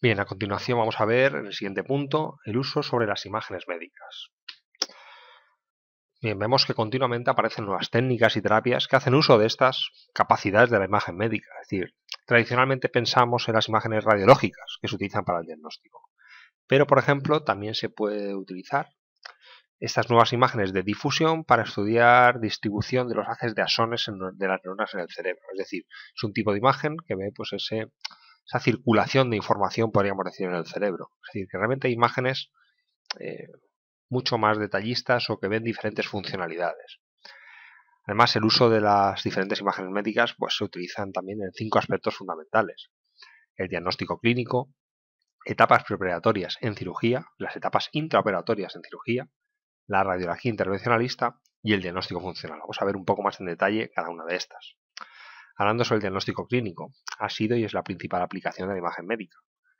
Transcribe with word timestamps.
Bien, 0.00 0.20
a 0.20 0.26
continuación 0.26 0.78
vamos 0.78 1.00
a 1.00 1.04
ver 1.04 1.34
en 1.34 1.46
el 1.46 1.52
siguiente 1.52 1.82
punto 1.82 2.38
el 2.44 2.56
uso 2.56 2.84
sobre 2.84 3.08
las 3.08 3.26
imágenes 3.26 3.66
médicas. 3.66 4.30
Bien, 6.22 6.38
vemos 6.38 6.66
que 6.66 6.74
continuamente 6.74 7.30
aparecen 7.30 7.64
nuevas 7.64 7.90
técnicas 7.90 8.36
y 8.36 8.42
terapias 8.42 8.86
que 8.86 8.94
hacen 8.94 9.14
uso 9.14 9.38
de 9.38 9.46
estas 9.46 9.90
capacidades 10.12 10.70
de 10.70 10.78
la 10.78 10.84
imagen 10.84 11.16
médica. 11.16 11.48
Es 11.62 11.68
decir, 11.68 11.96
tradicionalmente 12.26 12.88
pensamos 12.88 13.48
en 13.48 13.54
las 13.54 13.68
imágenes 13.68 14.04
radiológicas 14.04 14.78
que 14.80 14.86
se 14.86 14.94
utilizan 14.94 15.24
para 15.24 15.40
el 15.40 15.46
diagnóstico. 15.46 16.08
Pero, 16.68 16.86
por 16.86 17.00
ejemplo, 17.00 17.42
también 17.42 17.74
se 17.74 17.88
puede 17.88 18.36
utilizar 18.36 18.90
estas 19.80 20.10
nuevas 20.10 20.32
imágenes 20.32 20.72
de 20.72 20.84
difusión 20.84 21.42
para 21.44 21.64
estudiar 21.64 22.38
distribución 22.38 23.08
de 23.08 23.16
los 23.16 23.26
haces 23.28 23.56
de 23.56 23.62
asones 23.62 24.06
de 24.06 24.48
las 24.48 24.60
neuronas 24.64 24.94
en 24.94 25.00
el 25.00 25.08
cerebro. 25.08 25.42
Es 25.52 25.58
decir, 25.58 25.86
es 26.14 26.22
un 26.22 26.32
tipo 26.32 26.52
de 26.52 26.58
imagen 26.58 26.96
que 27.04 27.16
ve 27.16 27.32
pues 27.34 27.52
ese, 27.52 27.90
esa 28.48 28.60
circulación 28.60 29.28
de 29.30 29.36
información, 29.36 29.92
podríamos 29.92 30.24
decir, 30.24 30.46
en 30.46 30.54
el 30.54 30.66
cerebro. 30.66 31.10
Es 31.22 31.34
decir, 31.34 31.48
que 31.50 31.58
realmente 31.58 31.88
hay 31.88 31.92
imágenes 31.92 32.50
eh, 33.20 33.48
mucho 34.08 34.38
más 34.38 34.58
detallistas 34.58 35.28
o 35.28 35.38
que 35.38 35.48
ven 35.48 35.64
diferentes 35.64 36.08
funcionalidades. 36.08 36.98
Además, 38.06 38.34
el 38.36 38.44
uso 38.44 38.70
de 38.70 38.80
las 38.80 39.22
diferentes 39.22 39.60
imágenes 39.60 39.90
médicas 39.90 40.34
pues, 40.38 40.56
se 40.56 40.64
utilizan 40.64 41.12
también 41.12 41.42
en 41.42 41.52
cinco 41.52 41.78
aspectos 41.78 42.16
fundamentales. 42.16 42.90
El 43.54 43.68
diagnóstico 43.68 44.18
clínico, 44.18 44.72
etapas 45.44 45.84
preoperatorias 45.84 46.56
en 46.62 46.74
cirugía, 46.74 47.26
las 47.36 47.54
etapas 47.54 47.90
intraoperatorias 47.92 48.74
en 48.76 48.82
cirugía, 48.82 49.28
la 49.86 50.04
radiología 50.04 50.50
intervencionalista 50.50 51.38
y 51.62 51.74
el 51.74 51.82
diagnóstico 51.82 52.20
funcional. 52.20 52.60
Vamos 52.60 52.80
a 52.80 52.84
ver 52.86 52.96
un 52.96 53.04
poco 53.04 53.22
más 53.22 53.40
en 53.40 53.46
detalle 53.46 53.90
cada 53.94 54.08
una 54.08 54.24
de 54.24 54.36
estas. 54.36 54.76
Hablando 55.60 55.82
sobre 55.84 55.96
el 55.96 56.02
diagnóstico 56.02 56.46
clínico, 56.46 56.92
ha 57.18 57.28
sido 57.28 57.56
y 57.56 57.64
es 57.64 57.74
la 57.74 57.82
principal 57.82 58.22
aplicación 58.22 58.68
de 58.68 58.74
la 58.74 58.78
imagen 58.78 59.06
médica. 59.06 59.38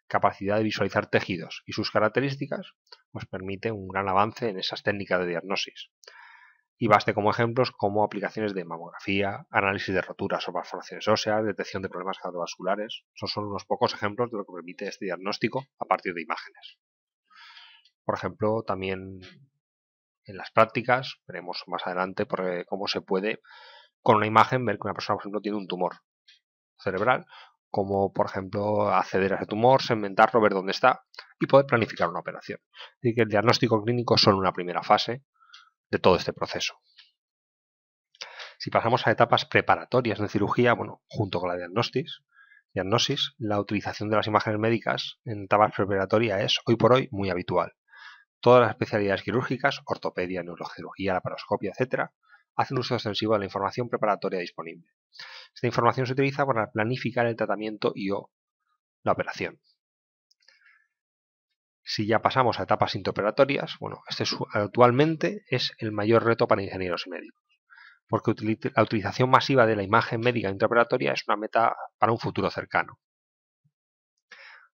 Capacidad 0.09 0.57
de 0.57 0.65
visualizar 0.65 1.07
tejidos 1.07 1.63
y 1.67 1.73
sus 1.73 1.93
características 1.93 2.73
nos 3.13 3.27
permite 3.27 3.71
un 3.71 3.87
gran 3.87 4.09
avance 4.09 4.49
en 4.49 4.59
esas 4.59 4.83
técnicas 4.83 5.21
de 5.21 5.29
diagnosis. 5.29 5.91
Y 6.79 6.89
baste 6.89 7.15
como 7.15 7.31
ejemplos 7.31 7.71
como 7.71 8.03
aplicaciones 8.03 8.55
de 8.55 8.65
mamografía, 8.65 9.47
análisis 9.51 9.95
de 9.95 10.01
roturas 10.01 10.49
o 10.49 10.53
malformaciones 10.53 11.07
óseas, 11.07 11.45
detección 11.45 11.83
de 11.83 11.89
problemas 11.89 12.19
cardiovasculares. 12.19 13.05
Son 13.15 13.47
unos 13.47 13.65
pocos 13.65 13.95
ejemplos 13.95 14.33
de 14.33 14.39
lo 14.39 14.45
que 14.45 14.55
permite 14.55 14.89
este 14.89 15.05
diagnóstico 15.05 15.65
a 15.79 15.85
partir 15.85 16.13
de 16.13 16.23
imágenes. 16.23 16.79
Por 18.05 18.17
ejemplo, 18.17 18.65
también 18.67 19.21
en 20.25 20.37
las 20.37 20.51
prácticas, 20.51 21.21
veremos 21.29 21.63
más 21.69 21.87
adelante 21.87 22.27
cómo 22.67 22.89
se 22.89 23.01
puede 23.01 23.41
con 24.09 24.17
una 24.17 24.27
imagen 24.27 24.65
ver 24.65 24.77
que 24.79 24.87
una 24.87 24.95
persona, 24.95 25.17
por 25.17 25.23
ejemplo, 25.25 25.43
tiene 25.43 25.59
un 25.59 25.69
tumor 25.69 25.97
cerebral, 26.79 27.27
como 27.69 28.11
por 28.11 28.25
ejemplo 28.25 28.89
acceder 28.89 29.35
a 29.35 29.37
ese 29.37 29.45
tumor, 29.45 29.83
segmentarlo, 29.83 30.41
ver 30.41 30.55
dónde 30.55 30.73
está 30.73 31.05
y 31.39 31.45
poder 31.45 31.67
planificar 31.67 32.09
una 32.09 32.21
operación. 32.21 32.59
Así 32.97 33.15
que 33.15 33.21
el 33.21 33.29
diagnóstico 33.29 33.85
clínico 33.85 34.15
es 34.15 34.23
solo 34.23 34.39
una 34.39 34.55
primera 34.55 34.83
fase 34.83 35.25
de 35.91 35.99
todo 35.99 36.17
este 36.17 36.33
proceso. 36.33 36.81
Si 38.57 38.71
pasamos 38.71 39.07
a 39.07 39.11
etapas 39.11 39.45
preparatorias 39.45 40.19
de 40.19 40.29
cirugía, 40.31 40.73
bueno, 40.73 41.03
junto 41.07 41.39
con 41.39 41.51
la 41.51 41.57
diagnosis, 41.59 42.23
la 43.37 43.61
utilización 43.61 44.09
de 44.09 44.17
las 44.17 44.27
imágenes 44.27 44.59
médicas 44.59 45.19
en 45.27 45.45
etapas 45.45 45.75
preparatorias 45.77 46.41
es 46.41 46.61
hoy 46.65 46.77
por 46.77 46.95
hoy 46.95 47.11
muy 47.11 47.29
habitual. 47.29 47.75
Todas 48.41 48.63
las 48.63 48.71
especialidades 48.71 49.23
quirúrgicas, 49.23 49.83
ortopedia, 49.85 50.43
neurocirugía, 50.43 51.13
laparoscopia, 51.13 51.73
etc., 52.59 52.65
hacen 52.65 52.79
uso 52.79 52.95
extensivo 52.95 53.35
de 53.35 53.41
la 53.41 53.45
información 53.47 53.89
preparatoria 53.89 54.41
disponible. 54.41 54.91
Esta 55.55 55.67
información 55.67 56.07
se 56.07 56.13
utiliza 56.13 56.47
para 56.47 56.71
planificar 56.71 57.27
el 57.27 57.37
tratamiento 57.37 57.93
y 57.95 58.11
o 58.11 58.31
la 59.03 59.13
operación. 59.13 59.61
Si 61.83 62.07
ya 62.07 62.21
pasamos 62.21 62.61
a 62.61 62.65
etapas 62.65 62.95
interoperatorias, 62.95 63.77
bueno, 63.81 64.03
este 64.09 64.25
actualmente 64.53 65.45
es 65.49 65.73
el 65.79 65.93
mayor 65.93 66.25
reto 66.25 66.47
para 66.47 66.63
ingenieros 66.63 67.07
y 67.07 67.11
médicos, 67.11 67.43
porque 68.07 68.35
la 68.75 68.83
utilización 68.83 69.31
masiva 69.31 69.65
de 69.67 69.77
la 69.77 69.83
imagen 69.83 70.21
médica 70.21 70.51
intraoperatoria 70.51 71.13
es 71.13 71.25
una 71.27 71.37
meta 71.37 71.75
para 71.99 72.13
un 72.13 72.19
futuro 72.19 72.51
cercano 72.51 72.99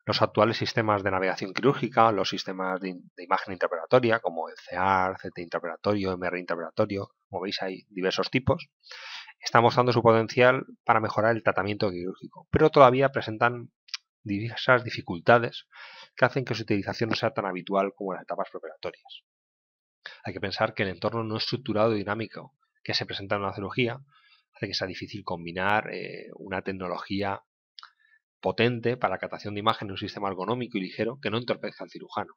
los 0.07 0.21
actuales 0.21 0.59
sistemas 0.59 1.03
de 1.03 1.11
navegación 1.11 1.55
quirúrgica, 1.55 2.13
los 2.13 2.29
sistemas 2.29 2.81
de, 2.81 2.95
imagen 3.17 3.55
intraoperatoria, 3.55 4.21
como 4.21 4.49
el 4.49 4.55
CEAR, 4.59 5.17
CT 5.17 5.39
intraoperatorio, 5.39 6.17
MR 6.17 6.39
intraoperatorio, 6.39 7.11
como 7.35 7.43
veis 7.43 7.61
hay 7.63 7.85
diversos 7.91 8.31
tipos, 8.31 8.71
están 9.41 9.63
mostrando 9.63 9.93
su 9.93 10.03
potencial 10.03 10.65
para 10.85 11.01
mejorar 11.01 11.35
el 11.35 11.43
tratamiento 11.43 11.91
quirúrgico, 11.91 12.47
pero 12.53 12.71
todavía 12.71 13.11
presentan 13.11 13.73
diversas 14.23 14.85
dificultades 14.85 15.67
que 16.15 16.25
hacen 16.25 16.45
que 16.45 16.55
su 16.55 16.63
utilización 16.63 17.11
no 17.11 17.17
sea 17.17 17.33
tan 17.33 17.45
habitual 17.45 17.93
como 17.97 18.13
en 18.13 18.19
las 18.19 18.23
etapas 18.23 18.49
preparatorias. 18.53 19.25
Hay 20.23 20.33
que 20.33 20.41
pensar 20.41 20.75
que 20.75 20.85
el 20.85 20.91
entorno 20.91 21.25
no 21.25 21.37
estructurado 21.37 21.93
y 21.95 21.99
dinámico 21.99 22.55
que 22.85 22.95
se 22.95 23.05
presenta 23.05 23.35
en 23.35 23.43
una 23.43 23.53
cirugía 23.53 23.99
hace 24.55 24.69
que 24.69 24.75
sea 24.75 24.87
difícil 24.87 25.25
combinar 25.25 25.93
eh, 25.93 26.29
una 26.37 26.63
tecnología 26.63 27.43
potente 28.41 28.97
para 28.97 29.15
la 29.15 29.19
captación 29.19 29.55
de 29.55 29.61
imagen 29.61 29.89
en 29.89 29.93
un 29.93 29.99
sistema 29.99 30.29
ergonómico 30.29 30.79
y 30.79 30.83
ligero 30.83 31.19
que 31.21 31.31
no 31.31 31.39
entorpezca 31.39 31.83
al 31.83 31.91
cirujano. 31.91 32.35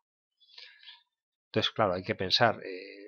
Entonces, 1.50 1.72
claro, 1.72 1.94
hay 1.94 2.03
que 2.03 2.16
pensar, 2.16 2.59
eh, 2.66 3.06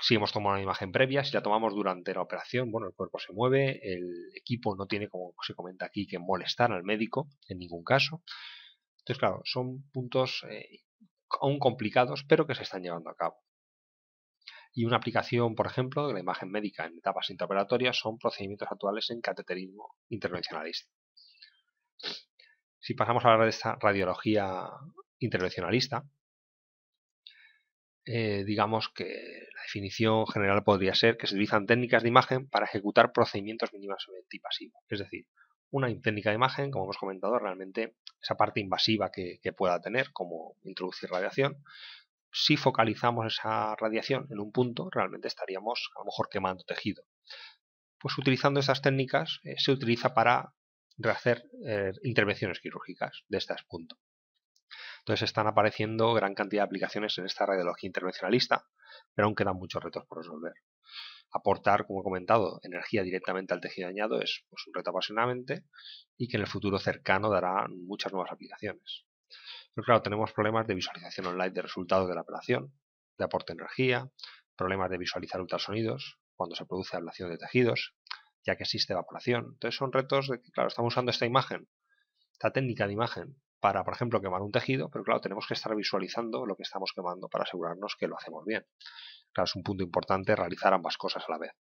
si 0.00 0.14
hemos 0.14 0.32
tomado 0.32 0.54
una 0.54 0.62
imagen 0.62 0.92
previa, 0.92 1.24
si 1.24 1.32
la 1.32 1.42
tomamos 1.42 1.74
durante 1.74 2.14
la 2.14 2.22
operación, 2.22 2.70
bueno, 2.70 2.88
el 2.88 2.94
cuerpo 2.94 3.18
se 3.18 3.32
mueve, 3.32 3.80
el 3.82 4.30
equipo 4.34 4.74
no 4.76 4.86
tiene, 4.86 5.08
como 5.08 5.34
se 5.42 5.54
comenta 5.54 5.86
aquí, 5.86 6.06
que 6.06 6.18
molestar 6.18 6.72
al 6.72 6.84
médico 6.84 7.28
en 7.48 7.58
ningún 7.58 7.84
caso. 7.84 8.22
Entonces, 8.98 9.18
claro, 9.18 9.40
son 9.44 9.88
puntos 9.92 10.44
eh, 10.48 10.80
aún 11.40 11.58
complicados, 11.58 12.24
pero 12.28 12.46
que 12.46 12.54
se 12.54 12.62
están 12.62 12.82
llevando 12.82 13.10
a 13.10 13.14
cabo. 13.14 13.36
Y 14.72 14.84
una 14.84 14.96
aplicación, 14.96 15.54
por 15.54 15.66
ejemplo, 15.66 16.06
de 16.06 16.14
la 16.14 16.20
imagen 16.20 16.50
médica 16.50 16.86
en 16.86 16.96
etapas 16.96 17.28
intraoperatorias 17.30 17.98
son 17.98 18.18
procedimientos 18.18 18.68
actuales 18.70 19.10
en 19.10 19.20
cateterismo 19.20 19.96
intervencionalista. 20.08 20.90
Si 22.78 22.94
pasamos 22.94 23.24
a 23.24 23.32
hablar 23.32 23.44
de 23.44 23.50
esta 23.50 23.76
radiología 23.80 24.68
intervencionalista, 25.18 26.04
eh, 28.12 28.42
digamos 28.44 28.88
que 28.88 29.04
la 29.54 29.62
definición 29.62 30.26
general 30.26 30.64
podría 30.64 30.96
ser 30.96 31.16
que 31.16 31.28
se 31.28 31.34
utilizan 31.34 31.66
técnicas 31.66 32.02
de 32.02 32.08
imagen 32.08 32.48
para 32.48 32.66
ejecutar 32.66 33.12
procedimientos 33.12 33.72
mínimamente 33.72 34.36
invasivos. 34.36 34.82
Es 34.88 34.98
decir, 34.98 35.26
una 35.70 35.86
técnica 36.00 36.30
de 36.30 36.34
imagen, 36.34 36.72
como 36.72 36.86
hemos 36.86 36.96
comentado, 36.96 37.38
realmente 37.38 37.94
esa 38.20 38.34
parte 38.34 38.58
invasiva 38.58 39.12
que, 39.12 39.38
pueda 39.56 39.80
tener, 39.80 40.10
como 40.10 40.56
introducir 40.64 41.08
radiación, 41.08 41.62
si 42.32 42.56
focalizamos 42.56 43.26
esa 43.26 43.76
radiación 43.76 44.26
en 44.30 44.40
un 44.40 44.50
punto, 44.50 44.90
realmente 44.90 45.28
estaríamos 45.28 45.90
a 45.94 46.00
lo 46.00 46.06
mejor 46.06 46.28
quemando 46.28 46.64
tejido. 46.64 47.04
Pues 48.00 48.18
utilizando 48.18 48.58
esas 48.58 48.82
técnicas 48.82 49.38
eh, 49.44 49.54
se 49.58 49.70
utiliza 49.70 50.14
para 50.14 50.52
hacer 51.04 51.44
eh, 51.64 51.92
intervenciones 52.02 52.58
quirúrgicas 52.58 53.22
de 53.28 53.38
este 53.38 53.54
punto. 53.68 53.96
Entonces 55.00 55.28
están 55.28 55.46
apareciendo 55.46 56.12
gran 56.14 56.34
cantidad 56.34 56.62
de 56.62 56.66
aplicaciones 56.66 57.16
en 57.18 57.26
esta 57.26 57.46
radiología 57.46 57.88
intervencionalista, 57.88 58.66
pero 59.14 59.26
aún 59.26 59.34
quedan 59.34 59.56
muchos 59.56 59.82
retos 59.82 60.04
por 60.06 60.18
resolver. 60.18 60.54
Aportar, 61.32 61.86
como 61.86 62.00
he 62.00 62.04
comentado, 62.04 62.60
energía 62.62 63.02
directamente 63.02 63.54
al 63.54 63.60
tejido 63.60 63.88
dañado 63.88 64.20
es 64.20 64.44
pues, 64.50 64.66
un 64.66 64.74
reto 64.74 64.90
apasionante 64.90 65.64
y 66.16 66.28
que 66.28 66.36
en 66.36 66.42
el 66.42 66.48
futuro 66.48 66.78
cercano 66.78 67.30
dará 67.30 67.66
muchas 67.68 68.12
nuevas 68.12 68.32
aplicaciones. 68.32 69.04
Pero 69.74 69.84
claro, 69.84 70.02
tenemos 70.02 70.32
problemas 70.32 70.66
de 70.66 70.74
visualización 70.74 71.26
online 71.26 71.50
de 71.50 71.62
resultados 71.62 72.08
de 72.08 72.14
la 72.14 72.22
operación, 72.22 72.72
de 73.16 73.24
aporte 73.24 73.52
de 73.52 73.60
energía, 73.60 74.10
problemas 74.56 74.90
de 74.90 74.98
visualizar 74.98 75.40
ultrasonidos 75.40 76.18
cuando 76.34 76.56
se 76.56 76.66
produce 76.66 76.96
ablación 76.96 77.30
de 77.30 77.38
tejidos, 77.38 77.94
ya 78.44 78.56
que 78.56 78.64
existe 78.64 78.92
evaporación. 78.92 79.50
Entonces 79.52 79.76
son 79.76 79.92
retos 79.92 80.28
de 80.28 80.40
que, 80.40 80.50
claro, 80.50 80.68
estamos 80.68 80.92
usando 80.92 81.10
esta 81.10 81.26
imagen, 81.26 81.68
esta 82.32 82.50
técnica 82.50 82.86
de 82.86 82.94
imagen, 82.94 83.36
para, 83.60 83.84
por 83.84 83.94
ejemplo, 83.94 84.20
quemar 84.20 84.42
un 84.42 84.50
tejido, 84.50 84.90
pero 84.90 85.04
claro, 85.04 85.20
tenemos 85.20 85.46
que 85.46 85.54
estar 85.54 85.74
visualizando 85.76 86.46
lo 86.46 86.56
que 86.56 86.62
estamos 86.62 86.92
quemando 86.94 87.28
para 87.28 87.44
asegurarnos 87.44 87.96
que 87.98 88.08
lo 88.08 88.16
hacemos 88.16 88.44
bien. 88.44 88.64
Claro, 89.32 89.44
es 89.44 89.54
un 89.54 89.62
punto 89.62 89.84
importante 89.84 90.34
realizar 90.34 90.72
ambas 90.72 90.96
cosas 90.96 91.24
a 91.28 91.32
la 91.32 91.38
vez. 91.38 91.52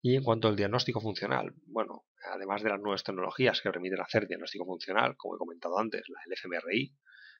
Y 0.00 0.16
en 0.16 0.22
cuanto 0.22 0.48
al 0.48 0.56
diagnóstico 0.56 1.00
funcional, 1.00 1.54
bueno, 1.66 2.04
además 2.32 2.62
de 2.62 2.70
las 2.70 2.80
nuevas 2.80 3.02
tecnologías 3.04 3.60
que 3.60 3.70
permiten 3.70 4.00
hacer 4.00 4.26
diagnóstico 4.26 4.64
funcional, 4.66 5.16
como 5.16 5.34
he 5.34 5.38
comentado 5.38 5.78
antes, 5.78 6.02
la 6.08 6.20
LFMRI, 6.26 6.94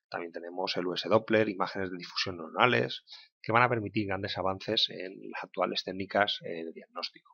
también 0.09 0.33
tenemos 0.33 0.77
el 0.77 0.87
US 0.87 1.05
Doppler, 1.09 1.49
imágenes 1.49 1.91
de 1.91 1.97
difusión 1.97 2.37
neuronales, 2.37 3.05
que 3.43 3.53
van 3.53 3.63
a 3.63 3.69
permitir 3.69 4.07
grandes 4.07 4.39
avances 4.39 4.87
en 4.89 5.31
las 5.31 5.45
actuales 5.45 5.85
técnicas 5.85 6.39
eh, 6.43 6.65
de 6.65 6.73
diagnóstico. 6.73 7.34